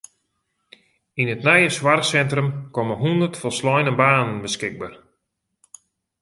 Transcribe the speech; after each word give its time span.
Yn 1.19 1.31
it 1.35 1.45
nije 1.47 1.69
soarchsintrum 1.73 2.47
komme 2.75 2.95
hûndert 3.01 3.39
folsleine 3.41 3.93
banen 4.01 4.37
beskikber. 4.45 4.93